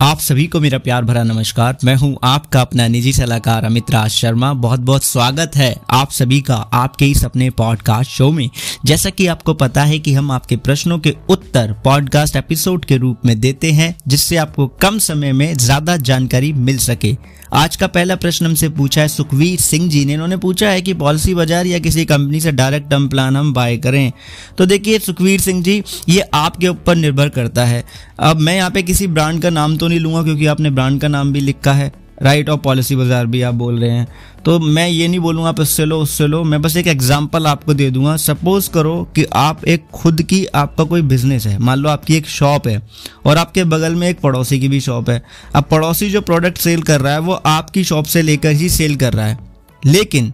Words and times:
आप 0.00 0.18
सभी 0.18 0.46
को 0.46 0.60
मेरा 0.60 0.78
प्यार 0.78 1.04
भरा 1.04 1.22
नमस्कार। 1.22 1.76
मैं 1.84 1.94
हूँ 1.96 2.18
आपका 2.24 2.60
अपना 2.60 2.86
निजी 2.88 3.12
सलाहकार 3.12 3.64
अमित 3.64 3.90
राज 3.90 4.10
शर्मा। 4.10 4.52
बहुत 4.54 4.80
बहुत 4.80 5.04
स्वागत 5.04 5.56
है 5.56 5.74
आप 5.90 6.10
सभी 6.10 6.40
का 6.40 6.54
आपके 6.54 7.06
इस 7.06 7.24
अपने 7.24 7.48
पॉडकास्ट 7.50 8.10
शो 8.10 8.30
में। 8.32 8.48
जैसा 8.84 9.10
कि 9.10 9.26
आपको 9.26 9.54
पता 9.54 9.84
है 9.84 9.98
कि 9.98 10.12
हम 10.14 10.30
आपके 10.30 10.56
प्रश्नों 10.58 10.98
के 10.98 11.14
उत्तर 11.28 11.72
पॉडकास्ट 11.84 12.36
एपिसोड 12.36 12.84
के 12.84 12.96
रूप 12.96 13.26
में 13.26 13.38
देते 13.40 13.72
हैं, 13.72 13.94
जिससे 14.08 14.36
आपको 14.36 14.66
कम 14.82 14.98
समय 14.98 15.32
में 15.32 15.54
ज़्यादा 15.54 15.96
जानकारी 15.96 16.52
मिल 16.52 16.78
सके। 16.78 17.16
आज 17.54 17.76
का 17.76 17.86
पहला 17.86 18.14
प्रश्न 18.16 18.46
हमसे 18.46 18.68
पूछा 18.68 19.00
है, 19.00 19.08
सुखवीर 19.08 19.60
सिंह 19.60 19.88
जी 19.90 20.04
ने। 20.04 20.12
इन्होंने 20.12 20.36
पूछा 20.36 20.70
है 20.70 20.80
कि 20.82 20.94
पॉलिसी 20.94 21.34
बाज़ार 21.34 21.66
या 21.66 21.78
किसी 21.78 22.04
कंपनी 22.04 22.40
से 22.40 22.52
डायरेक्ट 22.52 22.90
टर्म 22.90 23.08
प्लान 23.08 23.36
हम 23.36 23.52
बाय 23.54 23.76
करें। 23.76 24.12
तो 24.58 24.66
देखिए, 24.66 24.98
सुखवीर 24.98 25.40
सिंह 25.40 25.62
जी, 25.62 25.82
ये 26.08 26.20
आपके 26.34 26.68
ऊपर 26.68 26.96
निर्भर 26.96 27.28
करता 27.28 27.64
है। 27.64 27.84
अब 28.20 28.36
मैं 28.36 28.56
यहाँ 28.56 28.70
पे 28.70 28.82
किसी 28.82 29.06
ब्रांड 29.08 29.42
का 29.42 29.50
नाम 29.50 29.76
तो 29.76 29.87
नहीं 29.88 30.00
लूँगा 30.00 30.22
क्योंकि 30.22 30.46
आपने 30.46 30.70
ब्रांड 30.70 31.00
का 31.00 31.08
नाम 31.08 31.32
भी 31.32 31.40
लिखा 31.40 31.72
है। 31.72 31.92
राइट 32.22 32.48
और 32.50 32.56
पॉलिसी 32.58 32.96
बाज़ार 32.96 33.26
भी 33.26 33.42
आप 33.42 33.54
बोल 33.54 33.78
रहे 33.78 33.90
हैं। 33.90 34.06
तो 34.44 34.58
मैं 34.58 34.88
ये 34.88 35.08
नहीं 35.08 35.18
बोलूँगा 35.20 35.48
आप 35.48 35.60
इससे 35.60 35.84
लो, 35.84 35.98
उससे 35.98 36.26
लो। 36.26 36.42
मैं 36.44 36.60
बस 36.62 36.76
एक 36.76 36.86
एग्जांपल 36.86 37.46
आपको 37.46 37.74
दे 37.74 37.90
दूँगा। 37.90 38.16
सपोज़ 38.16 38.70
करो 38.70 38.96
कि 39.14 39.24
आप 39.34 39.64
एक 39.64 39.84
खुद 39.92 40.22
की 40.22 40.44
आपका 40.46 40.84
कोई 40.84 41.02
बिज़नेस 41.02 41.46
है। 41.46 41.58
मान 41.58 41.78
लो 41.78 41.88
आपकी 41.88 42.16
एक 42.16 42.26
शॉप 42.26 42.66
है 42.68 42.80
और 43.26 43.38
आपके 43.38 43.64
बगल 43.64 43.94
में 43.94 44.08
एक 44.08 44.20
पड़ोसी 44.20 44.60
की 44.60 44.68
भी 44.68 44.80
शॉप 44.80 45.10
है। 45.10 45.22
अब 45.54 45.64
पड़ोसी 45.64 46.10
जो 46.10 46.20
प्रोडक्ट 46.20 46.58
सेल 46.58 46.82
कर 46.82 47.00
रहा 47.00 47.12
है, 47.12 47.20
वो 47.20 47.32
आपकी 47.32 47.84
शॉप 47.84 48.04
से 48.04 48.22
लेकर 48.22 48.52
ही 48.52 48.68
सेल 48.68 48.96
कर 48.96 49.12
रहा 49.12 49.26
है। 49.26 49.38
लेकिन 49.82 50.32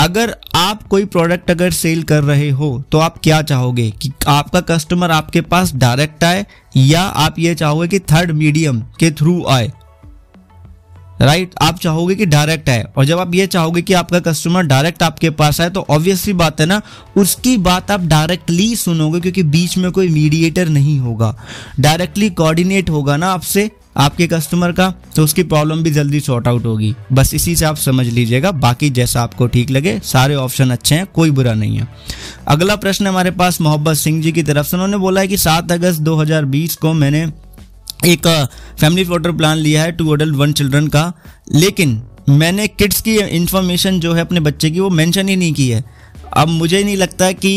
अगर 0.00 0.34
आप 0.54 0.82
कोई 0.82 1.04
प्रोडक्ट 1.04 1.50
अगर 1.50 1.70
सेल 1.70 2.02
कर 2.02 2.22
रहे 2.24 2.48
हो 2.50 2.68
तो 2.92 2.98
आप 2.98 3.18
क्या 3.22 3.40
चाहोगे? 3.42 3.90
कि 3.92 4.12
आपका 4.28 4.60
कस्टमर 4.60 5.10
आपके 5.10 5.40
पास 5.40 5.74
डायरेक्ट 5.74 6.24
आए, 6.24 6.44
या 6.76 7.02
आप 7.02 7.38
ये 7.38 7.54
चाहोगे 7.54 7.88
कि 7.88 7.98
थर्ड 8.12 8.30
मीडियम 8.30 8.80
के 9.00 9.10
थ्रू 9.10 9.44
आए? 9.46 9.70
राइट? 11.20 11.50
आप 11.62 11.78
चाहोगे 11.78 12.14
कि 12.14 12.26
डायरेक्ट 12.26 12.68
आए। 12.68 12.84
और 12.96 13.04
जब 13.04 13.18
आप 13.18 13.34
ये 13.34 13.46
चाहोगे 13.46 13.82
कि 13.82 13.92
आपका 13.92 14.20
कस्टमर 14.20 14.62
डायरेक्ट 14.62 15.02
आपके 15.02 15.30
पास 15.32 15.60
आए 15.60 15.70
तो 15.70 15.84
ऑब्वियसली 15.90 16.32
बात 16.32 16.60
है 16.60 16.66
ना, 16.66 16.80
उसकी 17.16 17.56
बात 17.58 17.90
आप 17.90 18.06
डायरेक्टली 18.06 18.74
सुनोगे, 18.76 19.20
क्योंकि 19.20 19.42
बीच 19.42 19.76
में 19.78 19.90
कोई 19.92 20.08
मीडिएटर 20.08 20.68
नहीं 20.68 20.98
होगा। 21.00 21.34
डायरेक्टली 21.80 22.30
कोऑर्डिनेट 22.30 22.90
होगा 22.90 23.16
ना 23.16 23.32
आपसे 23.32 23.70
आपके 23.96 24.26
कस्टमर 24.26 24.72
का 24.72 24.94
तो 25.16 25.24
उसकी 25.24 25.42
प्रॉब्लम 25.42 25.82
भी 25.82 25.90
जल्दी 25.90 26.20
सॉर्ट 26.20 26.48
आउट 26.48 26.64
होगी। 26.64 26.94
बस 27.12 27.34
इसी 27.34 27.56
से 27.56 27.64
आप 27.64 27.76
समझ 27.76 28.06
लीजिएगा। 28.06 28.50
बाकी 28.50 28.90
जैसा 28.90 29.22
आपको 29.22 29.46
ठीक 29.46 29.70
लगे, 29.70 30.00
सारे 30.04 30.34
ऑप्शन 30.34 30.70
अच्छे 30.70 30.94
हैं, 30.94 31.06
कोई 31.06 31.30
बुरा 31.30 31.54
नहीं 31.54 31.78
है। 31.78 31.88
अगला 32.48 32.76
प्रश्न 32.76 33.06
हमारे 33.06 33.30
पास 33.30 33.60
मोहब्बत 33.60 33.96
सिंह 33.96 34.22
जी 34.22 34.32
की 34.32 34.42
तरफ़ 34.42 34.66
से। 34.66 34.76
उन्होंने 34.76 34.96
बोला 34.96 35.20
है 35.20 35.28
कि 35.28 35.36
सात 35.36 35.72
अगस्त 35.72 36.00
2020 36.00 36.76
को 36.76 36.92
मैंने 36.92 37.32
एक 38.06 38.48
फैमिली 38.80 39.04
फ्लोटर 39.04 39.32
प्लान 39.32 39.56
लिया 39.56 39.82
है 39.82 39.92
टू 39.92 40.08
अडल्ट 40.08 40.36
वन 40.36 40.52
चिल्ड्रन 40.52 40.86
का। 40.86 41.12
लेकिन 41.54 42.02
मैंने 42.28 42.68
किड्स 42.68 43.00
की 43.00 43.16
इंफॉर्मेशन 43.16 44.00
जो 44.00 44.14
है 44.14 44.20
अपने 44.20 44.40
बच्चे 44.40 44.70
की, 44.70 44.80
वो 44.80 44.90
मेंशन 44.90 45.28
ही 45.28 45.36
नहीं 45.36 45.52
की 45.52 45.68
है। 45.68 45.84
अब 46.36 46.48
मुझे 46.48 46.84
नहीं 46.84 46.96
लगता 46.96 47.32
कि 47.32 47.50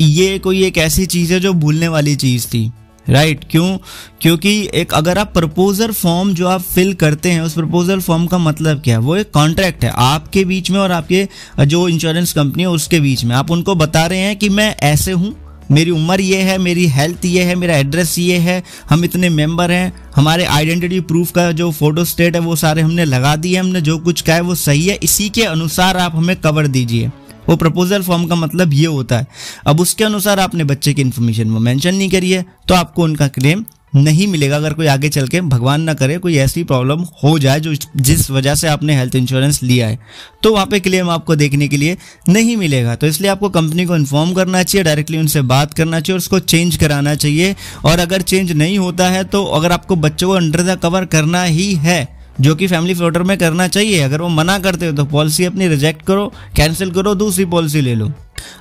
ये 0.00 0.38
कोई 0.38 0.64
एक 0.64 0.78
ऐसी 0.78 1.06
चीज़ 1.06 1.32
है 1.32 1.40
जो 1.40 1.52
भूलने 1.52 1.88
वाली 1.88 2.16
चीज़ 2.16 2.46
थी। 2.46 2.70
राइट 3.08 3.36
right, 3.36 3.50
क्यों? 3.50 3.78
क्योंकि 4.20 4.68
एक 4.74 4.92
अगर 4.94 5.18
आप 5.18 5.32
प्रपोजल 5.34 5.92
फॉर्म 5.92 6.32
जो 6.34 6.48
आप 6.48 6.60
फिल 6.60 6.92
करते 6.94 7.30
हैं 7.30 7.40
उस 7.40 7.54
प्रपोजल 7.54 8.00
फॉर्म 8.00 8.26
का 8.26 8.38
मतलब 8.38 8.80
क्या 8.80 8.98
है? 8.98 9.00
वो 9.00 9.16
एक 9.16 9.30
कॉन्ट्रैक्ट 9.30 9.84
है 9.84 9.90
आपके 9.90 10.44
बीच 10.44 10.70
में 10.70 10.78
और 10.80 10.92
आपके 10.92 11.28
जो 11.66 11.88
इंश्योरेंस 11.88 12.32
कंपनी 12.32 12.62
है 12.62 12.68
उसके 12.68 13.00
बीच 13.00 13.24
में। 13.24 13.36
आप 13.36 13.50
उनको 13.50 13.74
बता 13.74 14.06
रहे 14.06 14.18
हैं 14.18 14.36
कि 14.36 14.48
मैं 14.48 14.74
ऐसे 14.76 15.12
हूँ 15.12 15.34
मेरी 15.70 15.90
उम्र 15.90 16.20
ये 16.20 16.36
है 16.36 16.58
मेरी 16.58 16.86
हेल्थ 16.86 17.24
ये 17.24 17.42
है 17.42 17.54
मेरा 17.54 17.76
एड्रेस 17.76 18.18
ये 18.18 18.36
है 18.38 18.62
हम 18.90 19.04
इतने 19.04 19.28
मेंबर 19.28 19.70
हैं 19.70 19.92
हमारे 20.16 20.44
आइडेंटिटी 20.44 21.00
प्रूफ 21.00 21.30
का 21.30 21.52
जो 21.52 21.70
फ़ोटो 21.70 22.04
स्टेट 22.04 22.34
है 22.34 22.40
वो 22.40 22.56
सारे 22.56 22.82
हमने 22.82 23.04
लगा 23.04 23.36
दिए 23.36 23.56
हमने 23.56 23.80
जो 23.80 23.98
कुछ 23.98 24.20
कहा 24.20 24.36
है 24.36 24.42
वो 24.42 24.54
सही 24.54 24.86
है 24.86 24.98
इसी 25.02 25.28
के 25.28 25.42
अनुसार 25.42 25.96
आप 25.96 26.16
हमें 26.16 26.36
कवर 26.36 26.66
दीजिए। 26.66 27.10
वो 27.50 27.56
प्रपोजल 27.56 28.02
फॉर्म 28.02 28.26
का 28.26 28.34
मतलब 28.36 28.72
ये 28.74 28.86
होता 28.88 29.18
है। 29.18 29.26
अब 29.66 29.80
उसके 29.80 30.04
अनुसार 30.04 30.40
आपने 30.40 30.64
बच्चे 30.66 30.94
की 30.94 31.02
इन्फॉर्मेशन 31.02 31.50
वो 31.50 31.60
मेंशन 31.60 31.94
नहीं 31.94 32.08
करी 32.10 32.30
है 32.30 32.44
तो 32.68 32.74
आपको 32.74 33.04
उनका 33.04 33.28
क्लेम 33.30 33.64
नहीं 33.94 34.26
मिलेगा। 34.26 34.56
अगर 34.56 34.72
कोई 34.72 34.86
आगे 34.86 35.08
चल 35.08 35.26
के 35.28 35.40
भगवान 35.42 35.80
ना 35.82 35.94
करे, 35.94 36.16
कोई 36.18 36.36
ऐसी 36.38 36.62
प्रॉब्लम 36.64 37.00
हो 37.22 37.38
जाए 37.38 37.60
जो 37.60 37.72
जिस 37.98 38.30
वजह 38.30 38.54
से 38.54 38.68
आपने 38.68 38.96
हेल्थ 38.96 39.14
इंश्योरेंस 39.16 39.62
लिया 39.62 39.86
है 39.88 39.98
तो 40.42 40.52
वहाँ 40.52 40.66
पे 40.66 40.80
क्लेम 40.80 41.10
आपको 41.10 41.36
देखने 41.36 41.68
के 41.68 41.76
लिए 41.76 41.96
नहीं 42.28 42.56
मिलेगा। 42.56 42.94
तो 42.94 43.06
इसलिए 43.06 43.30
आपको 43.30 43.48
कंपनी 43.50 43.84
को 43.86 43.96
इन्फॉर्म 43.96 44.32
करना 44.32 44.62
चाहिए 44.62 44.84
डायरेक्टली 44.84 45.18
उनसे 45.18 45.42
बात 45.44 45.74
करना 45.74 46.00
चाहिए 46.00 46.14
और 46.14 46.18
उसको 46.18 46.38
चेंज 46.40 46.76
कराना 46.76 47.14
चाहिए। 47.16 47.54
और 47.84 47.98
अगर 47.98 48.22
चेंज 48.22 48.52
नहीं 48.52 48.78
होता 48.78 49.08
है 49.08 49.24
तो 49.24 49.44
अगर 49.44 49.72
आपको 49.72 49.96
बच्चों 49.98 50.28
को 50.28 50.34
अंडर 50.34 50.62
द 50.64 50.78
कवर 50.82 51.04
करना 51.08 51.42
ही 51.44 51.72
है 51.76 52.19
जो 52.40 52.54
कि 52.54 52.66
फैमिली 52.66 52.94
फ्लोटर 52.94 53.22
में 53.22 53.36
करना 53.38 53.68
चाहिए। 53.68 54.00
अगर 54.00 54.20
वो 54.20 54.28
मना 54.28 54.58
करते 54.58 54.86
हो 54.86 54.92
तो 54.92 55.04
पॉलिसी 55.04 55.44
अपनी 55.44 55.68
रिजेक्ट 55.68 56.02
करो 56.02 56.26
कैंसिल 56.56 56.90
करो, 56.90 57.14
दूसरी 57.14 57.44
पॉलिसी 57.46 57.80
ले 57.80 57.94
लो। 57.94 58.12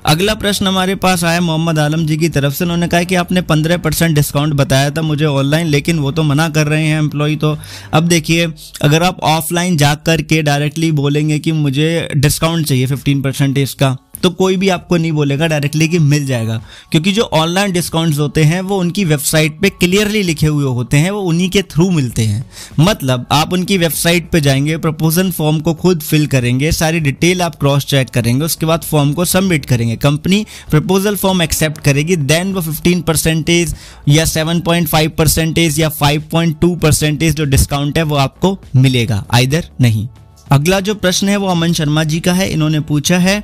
अगला 0.06 0.34
प्रश्न 0.34 0.68
हमारे 0.68 0.96
पास 0.96 1.24
आया, 1.24 1.42
मोहम्मद 1.42 1.80
आलम 1.80 2.06
जी 2.06 2.18
की 2.18 2.30
तरफ़ 2.30 2.54
से। 2.54 2.64
उन्होंने 2.64 2.88
कहा 2.88 3.04
कि 3.04 3.16
आपने 3.16 3.42
पंद्रह 3.42 3.78
परसेंट 3.78 4.16
डिस्काउंट 4.16 4.54
बताया 4.54 4.90
था 4.90 5.02
मुझे 5.02 5.26
ऑनलाइन 5.26 5.68
लेकिन 5.68 6.00
वो 6.00 6.12
तो 6.12 6.24
मना 6.24 6.50
कर 6.50 6.68
रहे 6.68 6.86
हैं 6.86 7.00
एम्प्लॉय 7.00 7.36
तो। 7.36 7.58
अब 7.94 8.08
देखिए, 8.08 8.48
अगर 8.82 9.04
आप 9.04 9.20
ऑफलाइन 9.20 9.78
जा 9.78 9.94
कर 9.96 10.22
के 10.22 10.42
डायरेक्टली 10.42 10.92
बोलेंगे 10.92 11.40
कि 11.40 11.52
मुझे 11.52 12.10
डिस्काउंट 12.16 12.68
चाहिए 12.68 12.86
फिफ्टीन 12.86 13.22
परसेंटेज 13.22 13.74
का 13.74 13.96
तो 14.24 14.30
कोई 14.30 14.58
भी 14.58 14.70
आपको 14.70 14.98
नहीं 14.98 15.12
बोलेगा 15.12 15.48
डायरेक्टली 15.48 15.88
कि 15.88 16.00
मिल 16.00 16.26
जाएगा। 16.26 16.62
क्योंकि 16.92 17.12
जो 17.12 17.22
ऑनलाइन 17.22 17.72
डिस्काउंट्स 17.72 18.20
होते 18.20 18.44
हैं, 18.44 18.62
वो 18.62 18.80
उनकी 18.80 19.06
वेबसाइट 19.06 19.60
पे 19.60 19.70
क्लियरली 19.70 20.24
लिखे 20.24 20.48
हुए 20.48 20.64
होते 20.64 20.98
हैं, 20.98 21.12
वो 21.12 21.22
उन्हीं 21.22 21.50
के 21.50 21.62
थ्रू 21.62 21.90
मिलते 21.92 22.22
हैं। 22.22 22.50
मतलब 22.80 23.26
आप 23.32 23.54
उनकी 23.54 23.78
वेबसाइट 23.78 24.30
पे 24.30 24.42
जाएँगे 24.42 24.78
प्रपोजल 24.78 25.32
फॉर्म 25.32 25.60
को 25.60 25.74
खुद 25.74 26.02
फिल 26.02 26.28
करेंगे, 26.28 26.72
सारी 26.72 27.00
डिटेल 27.00 27.42
आप 27.42 27.56
क्रॉस 27.56 27.86
चेक 27.86 28.10
करेंगे, 28.10 28.46
उसके 28.46 28.66
बाद 28.66 28.82
फॉर्म 28.82 29.14
को 29.14 29.26
सबमिट 29.26 29.66
करेंगे। 29.66 29.96
कंपनी 29.96 30.46
प्रपोजल 30.72 31.16
फॉर्म 31.16 31.42
एक्सेप्ट 31.42 31.82
करेगी 31.82 32.16
देन 32.16 32.54
वो 32.54 32.62
फिफ्टीन 32.62 33.02
परसेंटेज 33.02 33.76
या 34.08 34.26
सेवन 34.26 34.60
पॉइंट 34.60 34.88
फाइव 34.88 35.10
परसेंटेज 35.10 35.80
या 35.80 35.90
फाइव 35.90 36.24
पॉइंट 36.32 36.60
टू 36.60 36.76
परसेंटेज 36.76 37.36
जो 37.36 37.46
डिस्काउंट 37.46 37.98
है, 37.98 38.04
वो 38.04 38.16
आपको 38.16 38.60
मिलेगा। 38.76 39.26
आइदर 39.34 39.66
नहीं। 39.82 40.08
अगला 40.52 40.80
जो 40.80 40.96
प्रश्न 40.96 41.30
है, 41.30 41.38
वो 41.38 41.48
अमन 41.48 41.74
शर्मा 41.74 42.04
जी 42.04 42.20
का 42.20 42.34
है। 42.34 42.50
इन्होंने 42.50 42.80
पूछा 42.80 43.18
है 43.18 43.44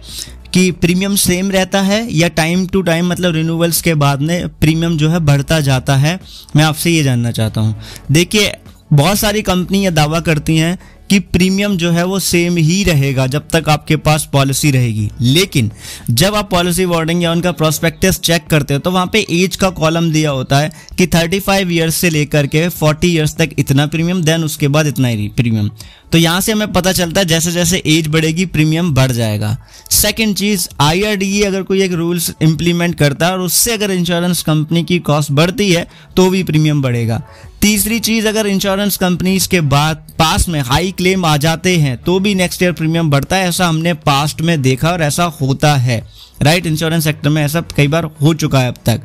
कि 0.56 0.72
प्रीमियम 0.72 1.16
सेम 1.16 1.52
रहता 1.52 1.82
है 1.82 2.14
या 2.14 2.28
टाइम 2.28 2.68
टू 2.68 2.82
टाइम 2.82 3.08
मतलब 3.08 3.34
रिन्यूअल्स 3.34 3.82
के 3.82 3.94
बाद 3.94 4.22
में 4.22 4.50
प्रीमियम 4.50 4.98
जो 4.98 5.10
है 5.10 5.20
बढ़ता 5.20 5.60
जाता 5.60 5.96
है? 5.96 6.20
मैं 6.56 6.64
आपसे 6.64 6.92
ये 6.92 7.04
जानना 7.04 7.32
चाहता 7.32 7.62
हूँ। 7.62 7.76
देखिए, 8.12 8.54
बहुत 8.94 9.18
सारी 9.18 9.42
कंपनी 9.42 9.90
दावा 9.90 10.20
करती 10.20 10.58
हैं 10.58 10.80
कि 11.10 11.20
प्रीमियम 11.20 11.78
जो 11.78 11.92
है 11.92 12.04
वो 12.06 12.20
सेम 12.20 12.58
ही 12.58 12.84
रहेगा 12.84 13.26
जब 13.28 13.48
तक 13.50 13.70
आपके 13.70 13.96
पास 13.98 14.28
पॉलिसी 14.34 14.72
रहेगी। 14.72 15.10
लेकिन 15.22 15.72
जब 16.10 16.36
आप 16.36 16.50
पॉलिसी 16.52 16.86
वार्डिंग 16.86 17.24
या 17.24 17.32
उनका 17.32 17.52
प्रोस्पेक्टस 17.52 18.20
चेक 18.20 18.48
करते 18.48 18.74
हो 18.74 18.80
तो 18.80 18.92
वहाँ 18.92 19.10
पे 19.14 19.26
एज 19.32 19.56
का 19.56 19.70
कॉलम 19.72 20.12
दिया 20.12 20.32
होता 20.32 20.60
है 20.60 20.72
कि 20.98 21.08
35 21.08 21.72
ईयर्स 21.72 21.96
से 21.96 22.10
लेकर 22.10 22.48
के 22.48 22.68
40 22.72 23.06
ईयर्स 23.06 23.36
तक 23.36 23.50
इतना 23.60 23.86
प्रीमियम 23.88 24.24
देन 24.24 24.44
उसके 24.44 24.68
बाद 24.68 24.88
इतना 24.88 25.08
ही 25.08 25.28
प्रीमियम 25.28 25.70
तो 26.12 26.18
यहाँ 26.18 26.42
से 26.42 26.52
हमें 26.52 26.72
पता 26.74 26.92
चलता 26.92 27.22
है 27.22 27.28
जैसे 27.28 27.52
जैसे 27.52 27.82
एज 27.86 28.08
बढ़ेगी 28.08 28.46
प्रीमियम 28.46 28.94
बढ़ 28.94 29.12
जाएगा। 29.12 29.58
सेकेंड 29.92 30.36
चीज़ 30.36 30.68
आईआरडीई 30.82 31.42
अगर 31.42 31.64
कोई 31.64 31.82
एक 31.84 31.94
रूल्स 31.94 32.32
इंप्लीमेंट 32.42 32.96
करता 32.96 33.26
है 33.26 33.32
और 33.32 33.40
उससे 33.40 33.74
अगर 33.74 33.92
इंश्योरेंस 33.92 34.42
कंपनी 34.42 34.84
की 34.84 35.00
कॉस्ट 35.00 35.32
बढ़ती 35.32 35.72
है 35.72 35.88
तो 36.18 36.30
भी 36.30 36.44
प्रीमियम 36.44 36.82
बढ़ेगा। 36.82 37.22
तीसरी 37.66 37.98
चीज़, 38.00 38.28
अगर 38.28 38.48
इंश्योरेंस 38.48 38.96
कंपनीज़ 38.98 39.48
के 39.50 39.60
बाद 39.64 40.04
पास 40.20 40.48
में 40.50 40.60
हाई 40.62 40.92
क्लेम 40.92 41.24
आ 41.26 41.36
जाते 41.38 41.76
हैं 41.78 41.96
तो 41.98 42.20
भी 42.20 42.34
नेक्स्ट 42.36 42.64
ईयर 42.64 42.72
प्रीमियम 42.72 43.10
बढ़ता 43.10 43.36
है, 43.36 43.48
ऐसा 43.50 43.68
हमने 43.68 43.94
पास्ट 43.94 44.42
में 44.42 44.62
देखा 44.62 44.90
और 44.90 45.02
ऐसा 45.02 45.24
होता 45.40 45.74
है। 45.76 45.98
राइट 46.42 46.66
इंश्योरेंस 46.66 47.04
सेक्टर 47.04 47.30
में 47.30 47.42
ऐसा 47.44 47.62
कई 47.76 47.88
बार 47.88 48.04
हो 48.22 48.34
चुका 48.34 48.60
है 48.60 48.68
अब 48.68 48.76
तक। 48.86 49.02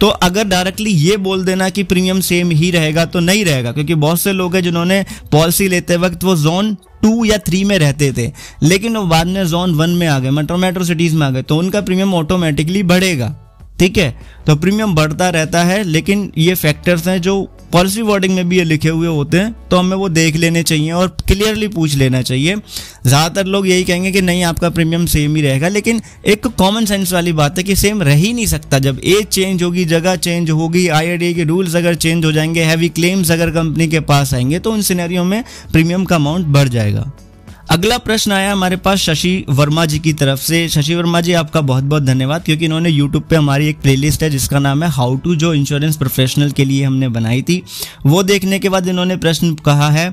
तो 0.00 0.08
अगर 0.08 0.44
डायरेक्टली 0.44 0.90
ये 0.92 1.16
बोल 1.18 1.44
देना 1.44 1.68
कि 1.68 1.82
प्रीमियम 1.82 2.20
सेम 2.20 2.50
ही 2.50 2.70
रहेगा 2.70 3.04
तो 3.04 3.20
नहीं 3.20 3.44
रहेगा, 3.44 3.72
क्योंकि 3.72 3.94
बहुत 3.96 4.20
से 4.20 4.32
लोग 4.32 4.54
हैं 4.54 4.62
जिन्होंने 4.62 5.04
पॉलिसी 5.32 5.68
लेते 5.68 5.96
वक्त 5.98 6.24
वो 6.24 6.36
जोन 6.36 6.74
टू 7.02 7.24
या 7.24 7.38
थ्री 7.38 7.62
में 7.64 7.78
रहते 7.78 8.12
थे, 8.12 8.30
लेकिन 8.62 8.96
वो 8.96 9.04
बाद 9.04 9.26
में 9.26 9.46
जोन 9.46 9.74
वन 9.74 9.90
में 9.90 10.06
आ 10.06 10.18
गए 10.18 10.30
मेट्रो 10.30 10.56
मेट्रो 10.56 10.84
सिटीज़ 10.84 11.16
में 11.16 11.26
आ 11.26 11.30
गए 11.30 11.42
तो 11.42 11.58
उनका 11.58 11.80
प्रीमियम 11.80 12.14
ऑटोमेटिकली 12.14 12.82
बढ़ेगा। 12.84 13.34
ठीक 13.78 13.98
है? 13.98 14.10
तो 14.46 14.56
प्रीमियम 14.56 14.94
बढ़ता 14.94 15.28
रहता 15.30 15.64
है, 15.64 15.82
लेकिन 15.84 16.30
ये 16.38 16.54
फैक्टर्स 16.56 17.08
हैं 17.08 17.20
जो 17.22 17.40
पॉलिसी 17.72 18.02
वर्डिंग 18.02 18.34
में 18.34 18.48
भी 18.48 18.58
ये 18.58 18.64
लिखे 18.64 18.88
हुए 18.88 19.08
होते 19.08 19.38
हैं 19.38 19.68
तो 19.70 19.76
हमें 19.76 19.96
वो 19.96 20.08
देख 20.10 20.36
लेने 20.36 20.62
चाहिए 20.62 20.90
और 20.92 21.08
क्लियरली 21.28 21.68
पूछ 21.68 21.94
लेना 21.94 22.22
चाहिए। 22.22 22.56
ज़्यादातर 23.06 23.46
लोग 23.46 23.68
यही 23.68 23.84
कहेंगे 23.84 24.10
कि 24.12 24.22
नहीं, 24.22 24.42
आपका 24.44 24.70
प्रीमियम 24.70 25.06
सेम 25.06 25.36
ही 25.36 25.42
रहेगा, 25.42 25.68
लेकिन 25.68 26.00
एक 26.26 26.46
कॉमन 26.48 26.84
सेंस 26.84 27.12
वाली 27.12 27.32
बात 27.32 27.58
है 27.58 27.64
कि 27.64 27.76
सेम 27.76 28.02
रह 28.02 28.14
ही 28.14 28.32
नहीं 28.32 28.46
सकता। 28.46 28.78
जब 28.78 29.00
एज 29.04 29.26
चेंज 29.26 29.62
होगी, 29.62 29.84
जगह 29.86 30.16
चेंज 30.18 30.50
होगी 30.50 30.86
आई 30.90 31.32
के 31.34 31.44
रूल्स 31.44 31.76
अगर 31.76 31.94
चेंज 31.96 32.24
हो 32.24 32.32
जाएँगे 32.32 32.62
हैवी 32.62 32.88
क्लेम्स 32.90 33.30
अगर 33.30 33.50
कंपनी 33.50 33.88
के 33.88 34.00
पास 34.02 34.34
आएँगे 34.34 34.58
तो 34.58 34.72
उन 34.72 34.82
सिनेरियो 34.82 35.24
में 35.24 35.42
प्रीमियम 35.72 36.04
का 36.04 36.16
अमाउंट 36.16 36.46
बढ़ 36.48 36.68
जाएगा। 36.68 37.10
अगला 37.70 37.96
प्रश्न 37.98 38.32
आया 38.32 38.52
हमारे 38.52 38.76
पास 38.76 38.98
शशि 38.98 39.44
वर्मा 39.48 39.84
जी 39.86 39.98
की 39.98 40.12
तरफ़ 40.12 40.40
से। 40.40 40.68
शशि 40.68 40.94
वर्मा 40.94 41.20
जी 41.20 41.32
आपका 41.32 41.60
बहुत 41.60 41.84
बहुत 41.84 42.02
धन्यवाद 42.02 42.42
क्योंकि 42.44 42.64
इन्होंने 42.64 42.90
यूट्यूब 42.90 43.24
पे 43.30 43.36
हमारी 43.36 43.68
एक 43.68 43.80
प्लेलिस्ट 43.80 44.22
है 44.22 44.30
जिसका 44.30 44.58
नाम 44.58 44.82
है 44.82 44.88
हाउ 44.90 45.16
टू 45.16 45.34
जो 45.34 45.52
इंश्योरेंस 45.54 45.96
प्रोफेशनल 45.96 46.50
के 46.50 46.64
लिए 46.64 46.84
हमने 46.84 47.08
बनाई 47.08 47.42
थी। 47.42 47.62
वो 48.06 48.22
देखने 48.22 48.58
के 48.58 48.68
बाद 48.68 48.88
इन्होंने 48.88 49.16
प्रश्न 49.16 49.54
कहा 49.56 49.90
है 49.90 50.08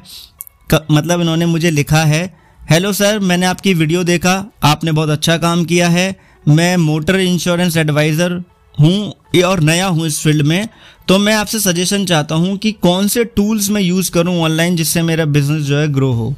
क, 0.70 0.86
मतलब 0.92 1.22
इन्होंने 1.22 1.46
मुझे 1.46 1.72
लिखा 1.72 2.04
है 2.04 2.22
हेलो 2.62 2.92
सर 2.94 3.20
मैंने 3.22 3.46
आपकी 3.46 3.74
वीडियो 3.74 4.04
देखा 4.04 4.34
आपने 4.64 4.92
बहुत 4.92 5.10
अच्छा 5.10 5.38
काम 5.38 5.64
किया 5.66 5.88
है। 5.90 6.16
मैं 6.46 6.76
मोटर 6.78 7.20
इंश्योरेंस 7.20 7.78
एडवाइज़र 7.78 8.42
हूँ 8.78 9.42
और 9.46 9.60
नया 9.62 9.88
हूँ 9.88 10.06
इस 10.08 10.22
फ़ील्ड 10.24 10.46
में। 10.46 10.68
तो 11.08 11.18
मैं 11.18 11.34
आपसे 11.36 11.60
सजेशन 11.60 12.06
चाहता 12.06 12.36
हूँ 12.36 12.58
कि 12.58 12.72
कौन 12.74 13.08
से 13.08 13.24
टूल्स 13.26 13.70
मैं 13.70 13.82
यूज़ 13.82 14.12
करूँ 14.12 14.38
ऑनलाइन 14.42 14.76
जिससे 14.76 15.02
मेरा 15.02 15.26
बिज़नेस 15.28 15.64
जो 15.64 15.78
है 15.78 15.88
ग्रो 15.94 16.12
हो? 16.12 16.34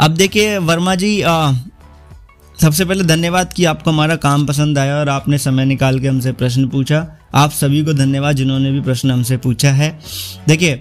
अब 0.00 0.10
देखिए 0.10 0.58
वर्मा 0.58 0.94
जी 0.94 1.20
आ, 1.22 1.52
सबसे 2.60 2.84
पहले 2.84 3.04
धन्यवाद 3.04 3.52
कि 3.52 3.64
आपको 3.64 3.90
हमारा 3.90 4.16
काम 4.16 4.46
पसंद 4.46 4.78
आया 4.78 4.96
और 4.96 5.08
आपने 5.08 5.38
समय 5.38 5.64
निकाल 5.64 5.98
के 6.00 6.08
हमसे 6.08 6.32
प्रश्न 6.32 6.68
पूछा। 6.68 7.06
आप 7.34 7.50
सभी 7.50 7.84
को 7.84 7.92
धन्यवाद 7.92 8.36
जिन्होंने 8.36 8.70
भी 8.70 8.80
प्रश्न 8.80 9.10
हमसे 9.10 9.36
पूछा 9.36 9.70
है। 9.70 9.98
देखिए 10.48 10.74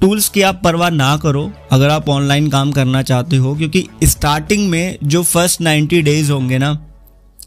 टूल्स 0.00 0.28
की 0.28 0.42
आप 0.42 0.60
परवाह 0.64 0.90
ना 0.90 1.16
करो 1.16 1.50
अगर 1.72 1.90
आप 1.90 2.08
ऑनलाइन 2.08 2.48
काम 2.50 2.72
करना 2.72 3.02
चाहते 3.02 3.36
हो 3.36 3.54
क्योंकि 3.56 3.86
स्टार्टिंग 4.04 4.68
में 4.70 4.98
जो 5.04 5.22
फ़र्स्ट 5.22 5.62
90 5.62 6.02
डेज़ 6.02 6.32
होंगे 6.32 6.58
ना 6.58 6.72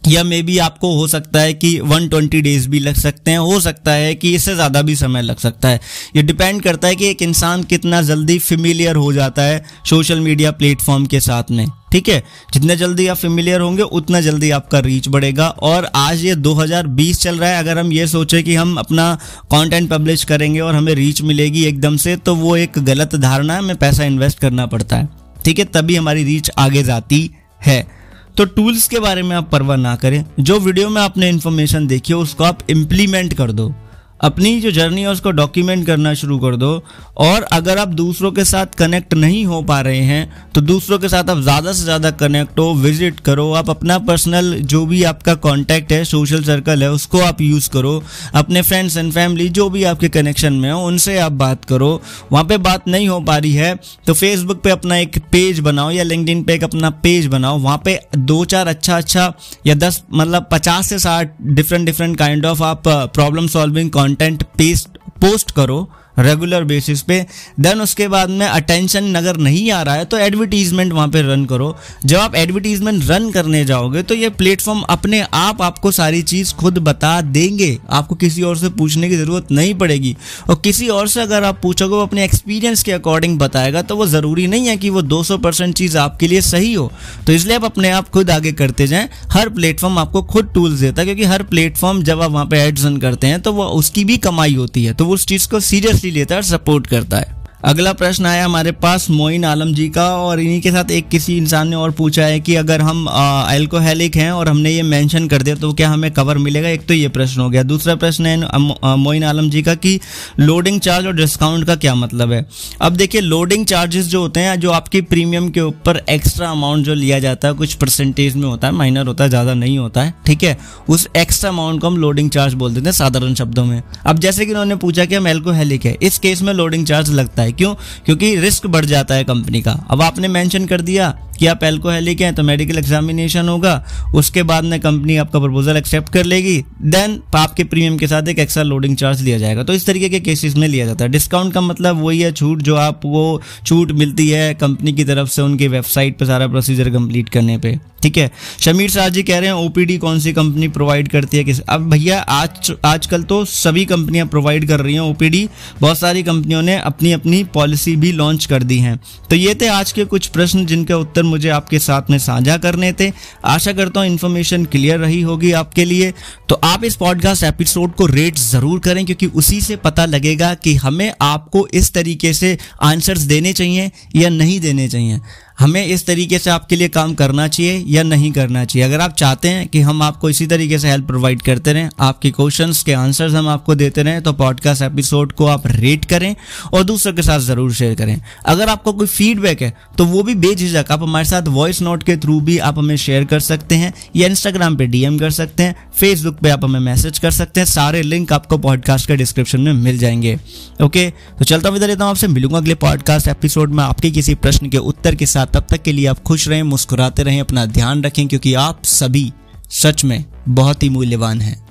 या 0.01 0.23
मे 0.23 0.41
बी 0.41 0.57
आपको 0.57 0.93
हो 0.95 1.07
सकता 1.07 1.39
है 1.39 1.53
कि 1.53 1.69
120 1.81 2.41
डेज़ 2.41 2.67
भी 2.69 2.79
लग 2.79 2.95
सकते 2.95 3.31
हैं, 3.31 3.37
हो 3.37 3.59
सकता 3.59 3.91
है 3.91 4.13
कि 4.15 4.33
इससे 4.35 4.53
ज़्यादा 4.55 4.81
भी 4.81 4.95
समय 4.95 5.21
लग 5.21 5.37
सकता 5.37 5.69
है। 5.69 5.79
ये 6.15 6.21
डिपेंड 6.23 6.61
करता 6.61 6.87
है 6.87 6.95
कि 6.95 7.09
एक 7.09 7.21
इंसान 7.21 7.63
कितना 7.63 8.01
जल्दी 8.01 8.37
फेमिलियर 8.39 8.95
हो 8.95 9.11
जाता 9.13 9.41
है 9.41 9.63
सोशल 9.85 10.19
मीडिया 10.19 10.51
प्लेटफॉर्म 10.51 11.05
के 11.05 11.19
साथ 11.19 11.51
में, 11.51 11.65
ठीक 11.91 12.09
है? 12.09 12.23
जितने 12.53 12.75
जल्दी 12.75 13.07
आप 13.07 13.17
फेमिलियर 13.17 13.61
होंगे, 13.61 13.83
उतना 13.83 14.21
जल्दी 14.21 14.49
आपका 14.51 14.79
रीच 14.79 15.07
बढ़ेगा। 15.07 15.47
और 15.49 15.89
आज 15.95 16.23
ये 16.25 16.35
2020 16.37 17.21
चल 17.21 17.37
रहा 17.37 17.49
है, 17.49 17.59
अगर 17.59 17.77
हम 17.77 17.91
ये 17.93 18.07
सोचें 18.07 18.43
कि 18.43 18.55
हम 18.55 18.75
अपना 18.77 19.13
कंटेंट 19.51 19.89
पब्लिश 19.89 20.23
करेंगे 20.23 20.59
और 20.59 20.75
हमें 20.75 20.93
रीच 20.95 21.21
मिलेगी 21.21 21.65
एकदम 21.65 21.97
से 21.97 22.15
तो 22.17 22.35
वो 22.35 22.55
एक 22.57 22.79
गलत 22.79 23.15
धारणा 23.17 23.53
है, 23.53 23.59
हमें 23.59 23.77
पैसा 23.77 24.03
इन्वेस्ट 24.05 24.39
करना 24.39 24.65
पड़ता 24.65 24.95
है, 24.95 25.09
ठीक 25.45 25.59
है? 25.59 25.65
तभी 25.67 25.95
हमारी 25.95 26.23
रीच 26.23 26.51
आगे 26.57 26.83
जाती 26.83 27.29
है। 27.61 27.98
तो 28.39 28.45
टूल्स 28.45 28.87
के 28.87 28.99
बारे 28.99 29.23
में 29.23 29.35
आप 29.35 29.49
परवाह 29.51 29.77
ना 29.77 29.95
करें। 29.95 30.25
जो 30.39 30.59
वीडियो 30.59 30.89
में 30.89 31.01
आपने 31.01 31.29
इन्फॉर्मेशन 31.29 31.87
देखी 31.87 32.13
है, 32.13 32.19
उसको 32.19 32.43
आप 32.43 32.59
इम्प्लीमेंट 32.69 33.33
कर 33.33 33.51
दो। 33.51 33.73
अपनी 34.19 34.59
जो 34.61 34.71
जर्नी 34.71 35.01
है, 35.01 35.07
उसको 35.09 35.31
डॉक्यूमेंट 35.33 35.85
करना 35.87 36.13
शुरू 36.15 36.37
कर 36.39 36.55
दो। 36.55 36.71
और 37.19 37.43
अगर 37.43 37.77
आप 37.77 37.87
दूसरों 37.89 38.31
के 38.31 38.43
साथ 38.45 38.75
कनेक्ट 38.77 39.13
नहीं 39.15 39.45
हो 39.45 39.61
पा 39.63 39.79
रहे 39.81 40.01
हैं 40.01 40.51
तो 40.55 40.61
दूसरों 40.63 40.97
के 40.99 41.09
साथ 41.09 41.29
आप 41.29 41.39
ज़्यादा 41.39 41.71
से 41.73 41.83
ज़्यादा 41.83 42.11
कनेक्ट 42.13 42.59
हो 42.59 42.73
विज़िट 42.75 43.19
करो। 43.21 43.51
आप 43.53 43.69
अपना 43.69 43.97
पर्सनल 44.01 44.53
जो 44.63 44.85
भी 44.85 45.03
आपका 45.05 45.35
कांटेक्ट 45.37 45.91
है 45.91 46.03
सोशल 46.05 46.43
सर्कल 46.43 46.83
है, 46.83 46.91
उसको 46.91 47.19
आप 47.21 47.41
यूज़ 47.41 47.69
करो। 47.69 48.01
अपने 48.35 48.61
फ्रेंड्स 48.61 48.97
एंड 48.97 49.11
फैमिली 49.13 49.47
जो 49.51 49.69
भी 49.69 49.83
आपके 49.85 50.09
कनेक्शन 50.09 50.53
में 50.55 50.71
हो, 50.71 50.79
उनसे 50.81 51.17
आप 51.19 51.31
बात 51.33 51.65
करो। 51.65 51.89
वहाँ 52.31 52.43
पर 52.45 52.57
बात 52.59 52.87
नहीं 52.87 53.07
हो 53.09 53.19
पा 53.21 53.37
रही 53.37 53.53
है 53.53 53.75
तो 54.07 54.13
फेसबुक 54.13 54.61
पर 54.63 54.69
अपना 54.69 54.97
एक 54.97 55.17
पेज 55.31 55.59
बनाओ 55.61 55.91
या 55.91 56.03
लिंकड 56.03 56.45
पे 56.45 56.53
एक 56.53 56.63
अपना 56.63 56.89
पेज 56.99 57.27
बनाओ। 57.27 57.59
वहाँ 57.59 57.77
पर 57.79 58.17
दो 58.17 58.43
चार 58.45 58.67
अच्छा 58.67 58.97
अच्छा 58.97 59.33
या 59.67 59.75
दस 59.77 60.01
मतलब 60.13 60.47
पचास 60.51 60.89
से 60.89 60.99
साठ 60.99 61.33
डिफरेंट 61.43 61.85
डिफरेंट 61.85 62.17
काइंड 62.17 62.45
ऑफ़ 62.45 62.63
आप 62.63 62.87
problem 62.87 63.47
solving 63.49 63.89
content 64.09 64.43
paste 64.57 64.97
post 65.21 65.51
करो 65.55 65.77
रेगुलर 66.19 66.63
बेसिस 66.63 67.01
पे. 67.01 67.25
देन 67.59 67.81
उसके 67.81 68.07
बाद 68.07 68.29
में 68.29 68.45
अटेंशन 68.47 69.13
अगर 69.15 69.37
नहीं 69.39 69.71
आ 69.71 69.81
रहा 69.81 69.95
है 69.95 70.05
तो 70.05 70.17
एडवर्टीजमेंट 70.19 70.93
वहाँ 70.93 71.07
पे 71.07 71.21
रन 71.23 71.45
करो. 71.45 71.75
जब 72.05 72.17
आप 72.17 72.35
एडवर्टीजमेंट 72.35 73.03
रन 73.09 73.29
करने 73.31 73.63
जाओगे 73.65 74.03
तो 74.03 74.15
ये 74.15 74.29
प्लेटफॉर्म 74.31 74.81
अपने 74.89 75.21
आप 75.33 75.61
आपको 75.61 75.91
सारी 75.91 76.21
चीज़ 76.23 76.53
खुद 76.55 76.77
बता 76.79 77.19
देंगे. 77.21 77.77
आपको 77.91 78.15
किसी 78.15 78.41
और 78.41 78.57
से 78.57 78.69
पूछने 78.71 79.09
की 79.09 79.17
ज़रूरत 79.17 79.51
नहीं 79.51 79.73
पड़ेगी. 79.75 80.15
और 80.49 80.59
किसी 80.63 80.87
और 80.89 81.07
से 81.07 81.21
अगर 81.21 81.43
आप 81.43 81.59
पूछोगे, 81.63 81.95
वो 81.95 82.01
अपने 82.01 82.23
एक्सपीरियंस 82.23 82.83
के 82.83 82.91
अकॉर्डिंग 82.91 83.37
बताएगा 83.39 83.81
तो 83.81 83.95
वो 83.95 84.07
ज़रूरी 84.07 84.47
नहीं 84.47 84.67
है 84.67 84.77
कि 84.77 84.89
वो 84.89 85.01
दो 85.03 85.23
परसेंट 85.39 85.75
चीज़ 85.75 85.97
आपके 85.97 86.27
लिए 86.27 86.41
सही 86.41 86.73
हो. 86.73 86.91
तो 87.27 87.33
इसलिए 87.33 87.55
आप 87.55 87.63
अपने 87.65 87.89
आप 87.91 88.09
खुद 88.09 88.29
आगे 88.31 88.51
करते 88.53 88.87
जाएँ. 88.87 89.09
हर 89.31 89.49
प्लेटफॉर्म 89.49 89.97
आपको 89.99 90.21
खुद 90.23 90.49
टूल्स 90.53 90.79
देता 90.79 91.01
है, 91.01 91.05
क्योंकि 91.05 91.23
हर 91.25 91.43
प्लेटफॉर्म 91.45 92.01
जब 92.03 92.21
आप 92.21 92.31
वहाँ 92.31 92.45
पर 92.45 92.55
एड्स 92.57 92.85
रन 92.85 92.97
करते 92.97 93.27
हैं 93.27 93.41
तो 93.41 93.53
वो 93.53 93.65
उसकी 93.75 94.03
भी 94.05 94.17
कमाई 94.19 94.55
होती 94.55 94.83
है. 94.83 94.93
तो 94.93 95.07
उस 95.07 95.25
चीज़ 95.27 95.47
को 95.49 95.59
सीरियसली 95.61 96.08
लेता 96.11 96.35
है 96.35 96.41
सपोर्ट 96.41 96.87
करता 96.87 97.17
है। 97.17 97.38
अगला 97.63 97.91
प्रश्न 97.93 98.25
आया 98.25 98.43
हमारे 98.45 98.71
पास 98.73 99.09
मोइन 99.09 99.45
आलम 99.45 99.73
जी 99.73 99.87
का, 99.89 100.05
और 100.17 100.39
इन्हीं 100.39 100.59
के 100.61 100.71
साथ 100.71 100.91
एक 100.91 101.07
किसी 101.09 101.35
इंसान 101.37 101.67
ने 101.67 101.75
और 101.75 101.91
पूछा 101.91 102.25
है 102.25 102.39
कि 102.39 102.53
अगर 102.55 102.81
हम 102.81 103.07
एल्कोहलिक 103.51 104.15
हैं 104.15 104.31
और 104.31 104.49
हमने 104.49 104.71
ये 104.71 104.83
मेंशन 104.83 105.27
कर 105.27 105.41
दिया 105.41 105.55
तो 105.55 105.71
क्या 105.73 105.89
हमें 105.89 106.09
कवर 106.11 106.37
मिलेगा? 106.37 106.69
एक 106.69 106.85
तो 106.87 106.93
ये 106.93 107.07
प्रश्न 107.09 107.41
हो 107.41 107.49
गया। 107.49 107.63
दूसरा 107.63 107.95
प्रश्न 107.95 108.25
है 108.25 108.95
मोइन 108.97 109.23
आलम 109.23 109.49
जी 109.49 109.61
का 109.61 109.75
कि 109.75 109.99
लोडिंग 110.39 110.79
चार्ज 110.79 111.07
और 111.07 111.15
डिस्काउंट 111.15 111.65
का 111.65 111.75
क्या 111.75 111.95
मतलब 111.95 112.31
है? 112.31 112.45
अब 112.81 112.95
देखिए 112.95 113.21
लोडिंग 113.21 113.65
चार्जेस 113.65 114.05
जो 114.05 114.21
होते 114.21 114.39
हैं, 114.39 114.59
जो 114.59 114.71
आपकी 114.71 115.01
प्रीमियम 115.03 115.49
के 115.49 115.61
ऊपर 115.61 116.01
एक्स्ट्रा 116.09 116.49
अमाउंट 116.49 116.85
जो 116.85 116.93
लिया 116.93 117.19
जाता 117.19 117.47
है, 117.47 117.53
कुछ 117.53 117.73
परसेंटेज 117.73 118.35
में 118.35 118.47
होता 118.47 118.67
है 118.67 118.73
माइनर 118.73 119.07
होता 119.07 119.23
है, 119.23 119.29
ज़्यादा 119.29 119.53
नहीं 119.55 119.77
होता 119.79 120.03
है, 120.03 120.13
ठीक 120.25 120.43
है? 120.43 120.57
उस 120.89 121.07
एक्स्ट्रा 121.17 121.49
अमाउंट 121.49 121.81
को 121.81 121.87
हम 121.87 121.97
लोडिंग 121.97 122.29
चार्ज 122.29 122.53
बोल 122.53 122.73
देते 122.73 122.85
हैं 122.85 122.93
साधारण 122.93 123.33
शब्दों 123.35 123.65
में। 123.65 123.81
अब 124.05 124.19
जैसे 124.19 124.45
कि 124.45 124.51
उन्होंने 124.51 124.75
पूछा 124.77 125.05
कि 125.05 125.15
हम 125.15 125.27
एल्कोहलिक 125.27 125.85
है, 125.85 125.97
इस 126.01 126.19
केस 126.19 126.41
में 126.41 126.53
लोडिंग 126.53 126.85
चार्ज 126.85 127.11
लगता 127.11 127.41
है 127.41 127.47
है 127.49 127.55
क्यों? 127.55 127.75
क्योंकि 128.05 128.35
रिस्क 128.35 128.67
बढ़ 128.67 128.85
जाता 128.85 129.15
है 129.15 129.23
कंपनी 129.23 129.61
का। 129.61 129.71
अब 129.89 130.01
आपने 130.01 130.27
मेंशन 130.27 130.65
कर 130.65 130.81
दिया 130.81 131.28
कि 131.39 131.47
आप 131.47 131.63
एल्कोहलिक 131.63 132.21
हैं 132.21 132.33
तो 132.35 132.43
मेडिकल 132.43 132.77
एग्जामिनेशन 132.77 133.49
होगा। 133.49 133.83
उसके 134.15 134.43
बाद 134.43 134.63
में 134.63 134.79
कंपनी 134.79 135.17
आपका 135.17 135.39
प्रपोजल 135.39 135.77
एक्सेप्ट 135.77 136.09
कर 136.09 136.23
लेगी। 136.23 136.57
देन 136.81 137.19
आपके 137.35 137.63
प्रीमियम 137.63 137.97
के 137.97 138.07
साथ 138.07 138.27
एक 138.27 138.39
एक्स्ट्रा 138.39 138.63
लोडिंग 138.63 138.95
चार्ज 138.97 139.21
लिया 139.21 139.37
जाएगा। 139.37 139.63
तो 139.63 139.73
इस 139.73 139.85
तरीके 139.85 140.09
के 140.09 140.19
केसेस 140.19 140.55
में 140.55 140.67
लिया 140.67 140.85
जाता 140.85 141.05
है। 141.05 141.11
डिस्काउंट 141.11 141.53
का 141.53 141.61
मतलब 141.61 142.03
वही 142.03 142.19
है, 142.19 142.31
छूट 142.31 142.61
जो 142.61 142.75
आपको 142.75 143.41
छूट 143.65 143.91
मिलती 143.91 144.29
है 144.29 144.53
कंपनी 144.53 144.93
की 144.93 145.03
तरफ़ 145.03 145.29
से 145.29 145.41
उनकी 145.41 145.67
वेबसाइट 145.67 146.17
पर 146.17 146.25
सारा 146.25 146.47
प्रोसीजर 146.47 146.89
कंप्लीट 146.89 147.29
करने 147.29 147.57
पर 147.57 147.79
ठीक 148.03 148.17
है? 148.17 148.31
शमीर 148.59 148.89
शाह 148.89 149.07
जी 149.09 149.21
कह 149.23 149.37
रहे 149.39 149.47
हैं 149.47 149.55
ओपीडी 149.55 149.97
कौन 149.97 150.19
सी 150.19 150.31
कंपनी 150.33 150.67
प्रोवाइड 150.67 151.07
करती 151.07 151.37
है 151.37 151.43
किस? 151.43 151.59
अब 151.59 151.89
भैया, 151.89 152.19
आज, 152.19 152.71
आजकल 152.85 153.23
तो 153.23 153.45
सभी 153.45 153.85
कंपनियाँ 153.85 154.27
प्रोवाइड 154.27 154.67
कर 154.67 154.79
रही 154.79 154.93
हैं 154.93 155.01
ओपीडी 155.01 155.49
बहुत 155.81 155.99
सारी 155.99 156.23
कंपनियों 156.23 156.61
ने 156.61 156.77
अपनी 156.77 157.11
अपनी 157.11 157.43
पॉलिसी 157.43 157.95
भी 157.95 158.11
लॉन्च 158.11 158.45
कर 158.45 158.63
दी 158.63 158.77
हैं। 158.77 158.99
तो 159.29 159.35
ये 159.35 159.55
थे 159.55 159.67
आज 159.67 159.91
के 159.91 160.05
कुछ 160.05 160.27
प्रश्न 160.27 160.65
जिनके 160.65 160.93
उत्तर 160.93 161.23
मुझे 161.29 161.49
आपके 161.49 161.79
साथ 161.79 162.09
में 162.09 162.17
साझा 162.19 162.57
करने 162.57 162.91
थे। 162.93 163.11
आशा 163.45 163.73
करता 163.73 163.99
हूँ 163.99 164.07
इन्फॉर्मेशन 164.07 164.65
क्लियर 164.65 164.99
रही 164.99 165.21
होगी 165.21 165.51
आपके 165.53 165.85
लिए। 165.85 166.13
तो 166.49 166.55
आप 166.63 166.83
इस 166.83 166.95
पॉडकास्ट 166.95 167.43
एपिसोड 167.43 167.93
को 167.95 168.05
रेट 168.05 168.37
ज़रूर 168.39 168.79
करें, 168.79 169.05
क्योंकि 169.05 169.25
उसी 169.27 169.61
से 169.61 169.75
पता 169.77 170.05
लगेगा 170.05 170.53
कि 170.55 170.75
हमें 170.75 171.11
आपको 171.21 171.67
इस 171.73 171.93
तरीके 171.93 172.33
से 172.33 172.57
आंसर्स 172.83 173.21
देने 173.23 173.53
चाहिए 173.53 173.91
या 174.15 174.29
नहीं 174.29 174.59
देने 174.59 174.87
चाहिए। 174.87 175.19
हमें 175.59 175.85
इस 175.85 176.05
तरीके 176.05 176.37
से 176.39 176.49
आपके 176.49 176.75
लिए 176.75 176.87
काम 176.89 177.13
करना 177.13 177.47
चाहिए 177.47 177.83
या 177.87 178.03
नहीं 178.03 178.31
करना 178.31 178.63
चाहिए। 178.65 178.85
अगर 178.87 179.01
आप 179.01 179.13
चाहते 179.13 179.47
हैं 179.47 179.67
कि 179.67 179.79
हम 179.81 180.01
आपको 180.01 180.29
इसी 180.29 180.45
तरीके 180.47 180.79
से 180.79 180.89
हेल्प 180.89 181.07
प्रोवाइड 181.07 181.41
करते 181.41 181.73
रहें, 181.73 181.89
आपके 181.99 182.31
क्वेश्चंस 182.31 182.81
के 182.83 182.93
आंसर्स 182.93 183.33
हम 183.33 183.47
आपको 183.49 183.75
देते 183.75 184.03
रहें 184.03 184.21
तो 184.21 184.33
पॉडकास्ट 184.33 184.81
एपिसोड 184.81 185.31
को 185.31 185.45
आप 185.45 185.67
रेट 185.67 186.05
करें 186.05 186.35
और 186.73 186.83
दूसरों 186.83 187.13
के 187.13 187.21
साथ 187.21 187.39
ज़रूर 187.39 187.73
शेयर 187.73 187.95
करें। 187.95 188.19
अगर 188.45 188.69
आपको 188.69 188.93
कोई 188.93 189.07
फीडबैक 189.07 189.61
है 189.61 189.73
तो 189.97 190.05
वो 190.05 190.23
भी 190.23 190.35
बेझिझक, 190.37 190.85
आप 190.91 191.03
हमारे 191.03 191.25
साथ 191.25 191.47
वॉइस 191.49 191.81
नोट 191.81 192.03
के 192.03 192.15
थ्रू 192.17 192.39
भी 192.41 192.57
आप 192.59 192.77
हमें 192.77 192.95
शेयर 192.97 193.25
कर 193.25 193.39
सकते 193.41 193.75
हैं 193.75 193.93
या 194.15 194.27
इंस्टाग्राम 194.27 194.75
पर 194.75 194.85
डीएम 194.85 195.17
कर 195.19 195.31
सकते 195.31 195.63
हैं 195.63 195.75
फेसबुक 195.99 196.35
पर 196.35 196.49
आप 196.49 196.63
हमें 196.63 196.79
मैसेज 196.79 197.19
कर 197.19 197.31
सकते 197.31 197.59
हैं, 197.59 197.65
सारे 197.67 198.01
लिंक 198.01 198.33
आपको 198.33 198.57
पॉडकास्ट 198.59 199.07
के 199.07 199.15
डिस्क्रिप्शन 199.15 199.61
में 199.61 199.73
मिल 199.73 199.97
जाएँगे। 199.97 200.37
ओके 200.83 201.09
तो 201.09 201.45
चलता 201.45 201.69
हुआ 201.69 201.77
रहता 201.79 202.03
हूँ 202.03 202.11
आपसे, 202.11 202.27
मिलूँगा 202.27 202.57
अगले 202.57 202.75
पॉडकास्ट 202.77 203.27
एपिसोड 203.27 203.73
में 203.73 203.83
आपके 203.83 204.11
किसी 204.11 204.35
प्रश्न 204.37 204.69
के 204.69 204.77
उत्तर 204.79 205.15
के 205.15 205.25
साथ। 205.25 205.47
तब 205.53 205.67
तक 205.69 205.81
के 205.81 205.91
लिए 205.91 206.05
आप 206.05 206.19
खुश 206.19 206.47
रहें, 206.47 206.63
मुस्कुराते 206.63 207.23
रहें, 207.23 207.41
अपना 207.41 207.65
ध्यान 207.65 208.03
रखें, 208.03 208.27
क्योंकि 208.27 208.53
आप 208.53 208.83
सभी 208.83 209.33
सच 209.71 210.03
में 210.03 210.25
बहुत 210.47 210.83
ही 210.83 210.89
मूल्यवान 210.89 211.41
हैं। 211.41 211.68